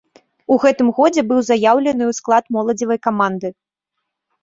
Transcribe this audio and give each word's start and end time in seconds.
У 0.55 0.55
гэтым 0.63 0.89
годзе 1.01 1.21
быў 1.33 1.45
заяўлены 1.51 2.03
ў 2.09 2.13
склад 2.23 2.43
моладзевай 2.59 2.99
каманды. 3.09 3.57